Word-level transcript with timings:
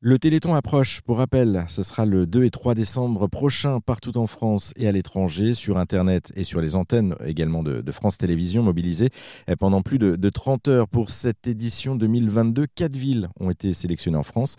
Le 0.00 0.18
Téléthon 0.18 0.52
approche. 0.52 1.00
Pour 1.00 1.16
rappel, 1.16 1.64
ce 1.68 1.82
sera 1.82 2.04
le 2.04 2.26
2 2.26 2.44
et 2.44 2.50
3 2.50 2.74
décembre 2.74 3.28
prochain 3.28 3.80
partout 3.80 4.18
en 4.18 4.26
France 4.26 4.74
et 4.76 4.86
à 4.86 4.92
l'étranger, 4.92 5.54
sur 5.54 5.78
Internet 5.78 6.32
et 6.36 6.44
sur 6.44 6.60
les 6.60 6.76
antennes 6.76 7.14
également 7.24 7.62
de, 7.62 7.82
France 7.92 8.18
Télévisions 8.18 8.62
mobilisées 8.62 9.08
pendant 9.58 9.80
plus 9.80 9.98
de, 9.98 10.28
30 10.28 10.68
heures 10.68 10.86
pour 10.86 11.08
cette 11.08 11.46
édition 11.46 11.96
2022. 11.96 12.66
Quatre 12.66 12.94
villes 12.94 13.30
ont 13.40 13.48
été 13.48 13.72
sélectionnées 13.72 14.18
en 14.18 14.22
France. 14.22 14.56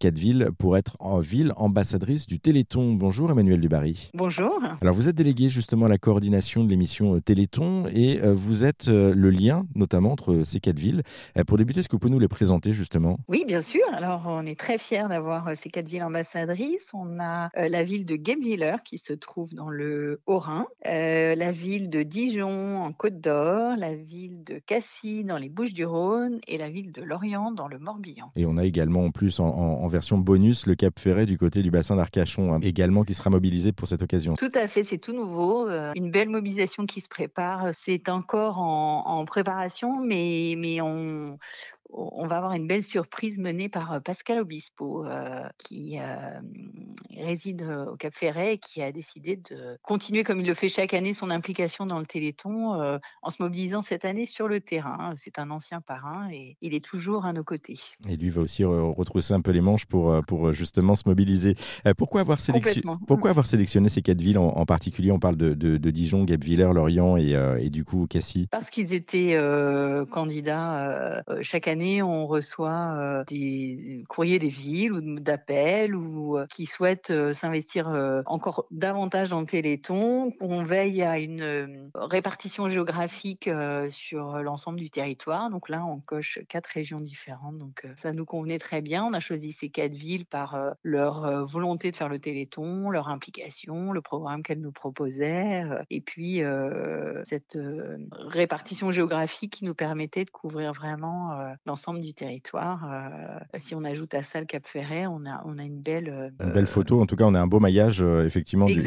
Quatre 0.00 0.18
villes 0.18 0.48
pour 0.58 0.78
être 0.78 0.96
en 1.00 1.18
ville 1.18 1.52
ambassadrice 1.56 2.26
du 2.26 2.40
Téléthon. 2.40 2.94
Bonjour 2.94 3.30
Emmanuel 3.30 3.60
Dubarry. 3.60 4.10
Bonjour. 4.14 4.58
Alors 4.80 4.94
vous 4.94 5.06
êtes 5.10 5.16
délégué 5.16 5.50
justement 5.50 5.84
à 5.84 5.90
la 5.90 5.98
coordination 5.98 6.64
de 6.64 6.70
l'émission 6.70 7.16
euh, 7.16 7.20
Téléthon 7.20 7.84
et 7.92 8.22
euh, 8.22 8.32
vous 8.32 8.64
êtes 8.64 8.88
euh, 8.88 9.12
le 9.14 9.28
lien 9.28 9.66
notamment 9.74 10.12
entre 10.12 10.44
ces 10.44 10.60
quatre 10.60 10.78
villes. 10.78 11.02
Pour 11.46 11.58
débuter, 11.58 11.80
est-ce 11.80 11.90
que 11.90 11.96
vous 11.96 12.00
pouvez 12.00 12.12
nous 12.12 12.18
les 12.18 12.26
présenter 12.26 12.72
justement? 12.72 13.18
Oui, 13.28 13.44
bien 13.46 13.60
sûr. 13.60 13.82
Alors 13.92 14.22
on 14.26 14.46
est 14.46 14.58
très 14.58 14.77
fiers 14.78 15.08
d'avoir 15.08 15.48
euh, 15.48 15.54
ces 15.60 15.68
quatre 15.68 15.88
villes 15.88 16.02
ambassadrices. 16.02 16.90
On 16.94 17.18
a 17.20 17.50
euh, 17.56 17.68
la 17.68 17.84
ville 17.84 18.06
de 18.06 18.16
Guebwiller 18.16 18.76
qui 18.84 18.98
se 18.98 19.12
trouve 19.12 19.52
dans 19.54 19.68
le 19.68 20.20
Haut-Rhin, 20.26 20.66
euh, 20.86 21.34
la 21.34 21.52
ville 21.52 21.90
de 21.90 22.02
Dijon 22.02 22.82
en 22.82 22.92
Côte 22.92 23.20
d'Or, 23.20 23.76
la 23.76 23.94
ville 23.94 24.44
de 24.44 24.60
Cassis 24.64 25.24
dans 25.24 25.38
les 25.38 25.48
Bouches-du-Rhône 25.48 26.40
et 26.46 26.58
la 26.58 26.70
ville 26.70 26.92
de 26.92 27.02
Lorient 27.02 27.52
dans 27.52 27.68
le 27.68 27.78
Morbihan. 27.78 28.30
Et 28.36 28.46
on 28.46 28.56
a 28.56 28.64
également 28.64 29.04
en 29.04 29.10
plus 29.10 29.40
en, 29.40 29.88
version 29.88 30.18
bonus 30.18 30.66
le 30.66 30.74
Cap 30.74 30.98
Ferret 30.98 31.24
du 31.24 31.38
côté 31.38 31.62
du 31.62 31.70
bassin 31.70 31.96
d'Arcachon, 31.96 32.52
hein, 32.52 32.60
également 32.60 33.04
qui 33.04 33.14
sera 33.14 33.30
mobilisé 33.30 33.72
pour 33.72 33.88
cette 33.88 34.02
occasion. 34.02 34.34
Tout 34.34 34.52
à 34.54 34.68
fait, 34.68 34.84
c'est 34.84 34.98
tout 34.98 35.14
nouveau. 35.14 35.68
une 35.96 36.10
belle 36.10 36.28
mobilisation 36.28 36.84
qui 36.86 37.00
se 37.00 37.08
prépare. 37.08 37.70
C'est 37.72 38.08
encore 38.08 38.58
en, 38.58 39.04
en 39.06 39.24
préparation, 39.24 40.00
mais, 40.00 40.54
mais 40.58 40.80
on, 40.82 41.38
on 41.90 42.26
va 42.26 42.36
avoir 42.36 42.52
une 42.52 42.66
belle 42.66 42.82
surprise 42.82 43.38
menée 43.38 43.68
par 43.68 44.02
Pascal 44.02 44.40
Obispo, 44.40 45.06
qui 45.56 45.98
réside 47.16 47.62
au 47.90 47.96
Cap 47.96 48.14
Ferret 48.14 48.54
et 48.54 48.58
qui 48.58 48.82
a 48.82 48.92
décidé 48.92 49.36
de 49.36 49.78
continuer, 49.82 50.24
comme 50.24 50.40
il 50.40 50.46
le 50.46 50.54
fait 50.54 50.68
chaque 50.68 50.94
année, 50.94 51.14
son 51.14 51.30
implication 51.30 51.86
dans 51.86 51.98
le 51.98 52.06
Téléthon 52.06 52.98
en 53.22 53.30
se 53.30 53.42
mobilisant 53.42 53.82
cette 53.82 54.04
année 54.04 54.26
sur 54.26 54.48
le 54.48 54.60
terrain. 54.60 55.14
C'est 55.16 55.38
un 55.38 55.50
ancien 55.50 55.80
parrain 55.80 56.28
et 56.30 56.56
il 56.60 56.74
est 56.74 56.84
toujours 56.84 57.24
à 57.24 57.32
nos 57.32 57.44
côtés. 57.44 57.78
Et 58.08 58.16
lui 58.16 58.30
va 58.30 58.42
aussi 58.42 58.64
retrousser 58.64 59.34
un 59.34 59.40
peu 59.40 59.52
les 59.52 59.60
manches 59.60 59.86
pour, 59.86 60.22
pour 60.26 60.52
justement 60.52 60.94
se 60.94 61.08
mobiliser. 61.08 61.54
pourquoi, 61.96 62.20
avoir 62.20 62.38
pourquoi 63.06 63.30
avoir 63.30 63.46
sélectionné 63.46 63.88
ces 63.88 64.02
quatre 64.02 64.20
villes 64.20 64.38
en, 64.38 64.66
particulier? 64.66 65.10
On 65.10 65.18
parle 65.18 65.36
de, 65.36 65.54
de, 65.54 65.90
Dijon, 65.90 66.24
Guebwiller, 66.24 66.70
Lorient 66.74 67.16
et, 67.16 67.32
et, 67.60 67.70
du 67.70 67.84
coup 67.84 68.06
Cassis. 68.06 68.46
Parce 68.50 68.68
qu'ils 68.70 68.92
étaient 68.92 69.38
candidats 70.10 71.22
chaque 71.42 71.68
année 71.68 71.77
on 72.02 72.26
reçoit 72.26 73.24
des 73.26 74.04
courriers 74.08 74.38
des 74.38 74.48
villes 74.48 74.92
ou 74.92 75.20
d'appels 75.20 75.94
ou 75.94 76.38
qui 76.48 76.66
souhaitent 76.66 77.12
s'investir 77.32 77.88
encore 78.26 78.66
davantage 78.70 79.30
dans 79.30 79.40
le 79.40 79.46
Téléthon. 79.46 80.32
On 80.40 80.62
veille 80.62 81.02
à 81.02 81.18
une 81.18 81.90
répartition 81.94 82.68
géographique 82.70 83.50
sur 83.90 84.42
l'ensemble 84.42 84.78
du 84.78 84.90
territoire. 84.90 85.50
Donc 85.50 85.68
là, 85.68 85.84
on 85.84 86.00
coche 86.00 86.40
quatre 86.48 86.66
régions 86.66 87.00
différentes. 87.00 87.58
Donc 87.58 87.86
ça 88.02 88.12
nous 88.12 88.24
convenait 88.24 88.58
très 88.58 88.82
bien. 88.82 89.04
On 89.04 89.12
a 89.12 89.20
choisi 89.20 89.52
ces 89.52 89.68
quatre 89.68 89.94
villes 89.94 90.26
par 90.26 90.74
leur 90.82 91.46
volonté 91.46 91.90
de 91.90 91.96
faire 91.96 92.08
le 92.08 92.18
Téléthon, 92.18 92.90
leur 92.90 93.08
implication, 93.08 93.92
le 93.92 94.00
programme 94.00 94.42
qu'elles 94.42 94.60
nous 94.60 94.72
proposaient, 94.72 95.64
et 95.90 96.00
puis 96.00 96.42
cette 97.24 97.58
répartition 98.12 98.92
géographique 98.92 99.52
qui 99.52 99.64
nous 99.64 99.74
permettait 99.74 100.24
de 100.24 100.30
couvrir 100.30 100.72
vraiment 100.72 101.54
l'ensemble 101.68 102.00
du 102.00 102.14
territoire. 102.14 102.88
Euh, 102.90 103.58
si 103.58 103.74
on 103.74 103.84
ajoute 103.84 104.14
à 104.14 104.22
ça 104.22 104.40
le 104.40 104.46
Cap 104.46 104.66
Ferret, 104.66 105.06
on 105.06 105.24
a, 105.26 105.42
on 105.44 105.58
a 105.58 105.62
une 105.62 105.80
belle. 105.80 106.08
Euh, 106.08 106.44
une 106.44 106.52
belle 106.52 106.66
photo, 106.66 107.00
en 107.00 107.06
tout 107.06 107.14
cas, 107.14 107.24
on 107.24 107.34
a 107.34 107.40
un 107.40 107.46
beau 107.46 107.60
maillage, 107.60 108.02
euh, 108.02 108.26
effectivement, 108.26 108.64
du, 108.64 108.82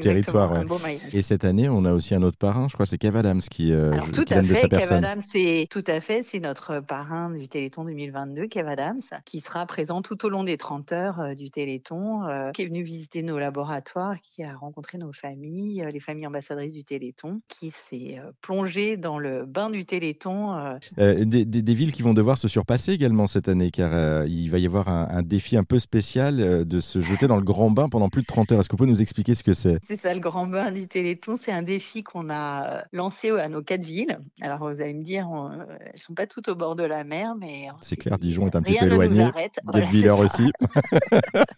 territoire. 0.00 0.52
Un 0.52 0.64
beau 0.64 0.78
maillage. 0.80 1.14
Et 1.14 1.22
cette 1.22 1.44
année, 1.44 1.68
on 1.68 1.84
a 1.84 1.92
aussi 1.92 2.14
un 2.14 2.22
autre 2.22 2.36
parrain, 2.36 2.66
je 2.68 2.74
crois, 2.74 2.86
c'est 2.86 2.98
Kev 2.98 3.16
Adams 3.16 3.40
qui, 3.40 3.72
Alors, 3.72 4.10
tout 4.10 4.24
à 4.28 4.42
fait, 4.42 4.68
Kev 4.68 4.92
Adams, 4.92 5.22
c'est 5.30 5.68
tout 5.70 5.84
à 5.86 6.00
fait, 6.00 6.24
c'est 6.24 6.40
notre 6.40 6.80
parrain 6.80 7.30
du 7.30 7.48
Téléthon 7.48 7.84
2022, 7.84 8.48
Kev 8.48 8.68
Adams, 8.68 9.00
qui 9.24 9.40
sera 9.40 9.64
présent 9.66 10.02
tout 10.02 10.26
au 10.26 10.28
long 10.28 10.44
des 10.44 10.56
30 10.56 10.92
heures 10.92 11.34
du 11.36 11.50
Téléthon, 11.50 12.22
qui 12.52 12.62
est 12.62 12.66
venu 12.66 12.82
visiter 12.82 13.22
nos 13.22 13.38
laboratoires, 13.38 14.16
qui 14.20 14.42
a 14.42 14.54
rencontré 14.54 14.98
nos 14.98 15.12
familles, 15.12 15.86
les 15.92 16.00
familles 16.00 16.26
ambassadrices 16.26 16.74
du 16.74 16.84
Téléthon, 16.84 17.40
qui 17.48 17.70
s'est 17.70 18.20
plongé 18.42 18.96
dans 18.96 19.20
le 19.20 19.46
bain 19.46 19.70
du 19.70 19.84
Téléthon. 19.84 20.78
Des, 20.96 21.44
des, 21.44 21.74
villes 21.74 21.92
qui 21.92 22.02
vont 22.02 22.14
devoir 22.14 22.23
se 22.36 22.48
surpasser 22.48 22.92
également 22.92 23.26
cette 23.26 23.48
année, 23.48 23.70
car 23.70 23.90
euh, 23.92 24.26
il 24.28 24.50
va 24.50 24.58
y 24.58 24.66
avoir 24.66 24.88
un, 24.88 25.22
défi 25.22 25.56
un 25.56 25.64
peu 25.64 25.78
spécial 25.78 26.40
euh, 26.40 26.64
de 26.64 26.80
se 26.80 27.00
jeter 27.00 27.26
dans 27.26 27.36
le 27.36 27.42
grand 27.42 27.70
bain 27.70 27.88
pendant 27.88 28.08
plus 28.08 28.22
de 28.22 28.26
30 28.26 28.52
heures. 28.52 28.60
Est-ce 28.60 28.68
que 28.68 28.72
vous 28.74 28.78
pouvez 28.78 28.90
nous 28.90 29.02
expliquer 29.02 29.34
ce 29.34 29.44
que 29.44 29.52
c'est? 29.52 29.78
C'est 29.86 30.00
ça, 30.00 30.14
le 30.14 30.20
grand 30.20 30.46
bain 30.46 30.72
du 30.72 30.88
Téléthon. 30.88 31.36
C'est 31.36 31.52
un 31.52 31.62
défi 31.62 32.02
qu'on 32.02 32.30
a 32.30 32.78
euh, 32.78 32.82
lancé 32.92 33.30
à 33.30 33.48
nos 33.48 33.62
quatre 33.62 33.84
villes. 33.84 34.18
Alors, 34.40 34.58
vous 34.70 34.80
allez 34.80 34.94
me 34.94 35.02
dire, 35.02 35.28
elles 35.52 35.92
ne 35.92 35.98
sont 35.98 36.14
pas 36.14 36.26
toutes 36.26 36.48
au 36.48 36.54
bord 36.54 36.76
de 36.76 36.84
la 36.84 37.04
mer, 37.04 37.34
mais... 37.38 37.68
C'est 37.80 37.96
clair, 37.96 38.18
Dijon 38.18 38.46
est 38.46 38.56
un 38.56 38.62
petit 38.62 38.78
peu 38.78 38.86
éloigné. 38.86 39.28
Guebwiller 39.72 40.10
aussi. 40.10 40.50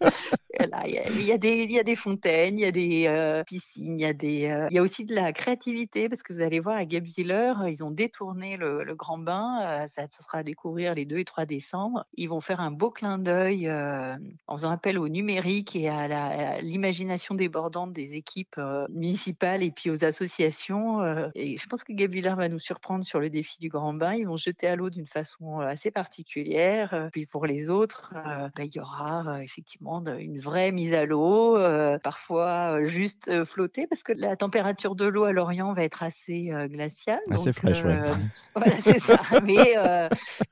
il, 0.04 0.10
y 0.10 0.10
a, 0.10 0.45
il 0.60 1.22
y 1.22 1.78
a 1.78 1.82
des 1.82 1.96
fontaines, 1.96 2.58
il 2.58 2.62
y 2.62 2.64
a 2.64 2.72
des 2.72 3.42
piscines, 3.46 3.98
il 3.98 4.00
y 4.00 4.04
a, 4.04 4.68
il 4.68 4.74
y 4.74 4.78
a 4.78 4.82
aussi 4.82 5.04
de 5.04 5.14
la 5.14 5.32
créativité, 5.32 6.08
parce 6.08 6.22
que 6.22 6.32
vous 6.32 6.40
allez 6.40 6.60
voir, 6.60 6.76
à 6.76 6.84
Guebwiller, 6.84 7.52
ils 7.68 7.84
ont 7.84 7.90
détourné 7.90 8.56
le, 8.56 8.94
grand 8.94 9.18
bain. 9.18 9.86
ça, 9.88 10.06
ça 10.08 10.22
sera 10.22 10.38
à 10.38 10.42
découvrir 10.42 10.94
les 10.94 11.04
2 11.04 11.18
et 11.18 11.24
3 11.24 11.44
décembre. 11.46 12.04
Ils 12.14 12.28
vont 12.28 12.40
faire 12.40 12.60
un 12.60 12.70
beau 12.70 12.90
clin 12.90 13.18
d'œil 13.18 13.68
euh, 13.68 14.16
en 14.46 14.56
faisant 14.56 14.70
appel 14.70 14.98
au 14.98 15.08
numérique 15.08 15.76
et 15.76 15.88
à 15.88 16.60
l'imagination 16.60 17.34
débordante 17.34 17.92
des 17.92 18.14
équipes 18.14 18.56
euh, 18.58 18.86
municipales 18.90 19.62
et 19.62 19.70
puis 19.70 19.90
aux 19.90 20.04
associations. 20.04 21.02
Euh, 21.02 21.28
et 21.34 21.58
je 21.58 21.66
pense 21.66 21.84
que 21.84 21.92
Gabriel 21.92 22.34
va 22.36 22.48
nous 22.48 22.58
surprendre 22.58 23.04
sur 23.04 23.20
le 23.20 23.30
défi 23.30 23.58
du 23.58 23.68
grand 23.68 23.94
bain. 23.94 24.14
Ils 24.14 24.26
vont 24.26 24.36
jeter 24.36 24.66
à 24.66 24.76
l'eau 24.76 24.90
d'une 24.90 25.06
façon 25.06 25.60
assez 25.60 25.90
particulière. 25.90 27.08
Puis 27.12 27.26
pour 27.26 27.46
les 27.46 27.70
autres, 27.70 28.12
bah, 28.14 28.50
il 28.58 28.74
y 28.74 28.80
aura 28.80 29.42
effectivement 29.42 30.04
une 30.06 30.38
vraie 30.46 30.72
mise 30.72 30.94
à 30.94 31.04
l'eau, 31.04 31.58
parfois 32.02 32.84
juste 32.84 33.44
flotter 33.44 33.86
parce 33.86 34.02
que 34.02 34.12
la 34.12 34.36
température 34.36 34.94
de 34.94 35.06
l'eau 35.06 35.24
à 35.24 35.32
Lorient 35.32 35.72
va 35.74 35.84
être 35.84 36.02
assez 36.02 36.50
glaciale. 36.70 37.20
Assez 37.30 37.52
fraîche, 37.52 37.82
ouais. 37.84 38.00
Voilà, 38.54 38.76
c'est 38.82 39.00
ça. 39.00 39.18
Mais, 39.44 39.74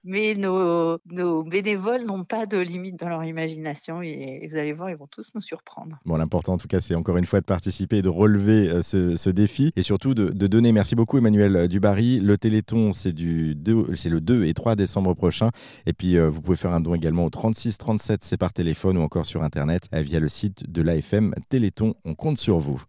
mais 0.04 0.34
nos, 0.34 0.98
bénévoles 1.44 2.04
n'ont 2.04 2.24
pas 2.24 2.46
de 2.46 2.58
limite 2.58 2.98
dans 2.98 3.08
leur 3.08 3.24
imagination 3.24 4.02
et, 4.02 4.48
vous 4.50 4.56
allez 4.56 4.72
voir, 4.72 4.90
ils 4.90 4.96
vont 4.96 5.06
tous 5.06 5.32
nous 5.34 5.40
surprendre. 5.40 5.98
Bon, 6.04 6.16
l'important 6.16 6.54
en 6.54 6.56
tout 6.58 6.68
cas, 6.68 6.80
c'est 6.80 6.94
encore 6.94 7.16
une 7.16 7.26
fois 7.26 7.40
de 7.40 7.46
participer 7.46 7.98
et 7.98 8.02
de 8.02 8.08
relever 8.08 8.68
euh, 8.68 8.82
ce, 8.82 9.30
défi 9.30 9.72
et 9.76 9.82
surtout 9.82 10.14
de, 10.14 10.30
donner. 10.46 10.72
Merci 10.72 10.94
beaucoup 10.94 11.18
Emmanuel 11.18 11.68
Dubarry. 11.68 12.20
Le 12.20 12.36
Téléthon, 12.38 12.92
c'est 12.92 13.12
du 13.12 13.56
c'est 13.94 14.08
le 14.08 14.20
2 14.20 14.44
et 14.44 14.54
3 14.54 14.76
décembre 14.76 15.14
prochain. 15.14 15.50
Et 15.86 15.92
puis, 15.92 16.16
euh, 16.16 16.28
vous 16.28 16.40
pouvez 16.40 16.56
faire 16.56 16.72
un 16.72 16.80
don 16.80 16.94
également 16.94 17.24
au 17.24 17.30
36 17.30 17.78
37, 17.78 18.22
c'est 18.22 18.36
par 18.36 18.52
téléphone 18.52 18.98
ou 18.98 19.02
encore 19.02 19.26
sur 19.26 19.42
Internet 19.42 19.83
euh, 19.83 19.83
via 19.92 20.20
le 20.20 20.28
site 20.28 20.70
de 20.70 20.82
l'AFM 20.82 21.34
Téléthon. 21.48 21.94
On 22.04 22.14
compte 22.14 22.38
sur 22.38 22.58
vous. 22.58 22.82